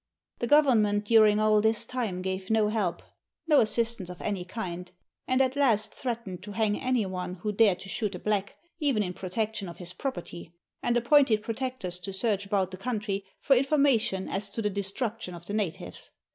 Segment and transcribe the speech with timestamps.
[0.39, 3.03] The Government during all this time gave no help,
[3.45, 4.91] no assis tance of any kind,
[5.27, 9.03] and at last threatened to hang any one who dared to shoot a black, even
[9.03, 14.27] in protection of his property, and appointed Protectors to search about the country for information
[14.27, 16.09] as to the destruction of the natives.